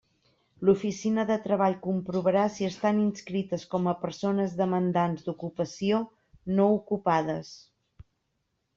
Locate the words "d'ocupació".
5.31-6.03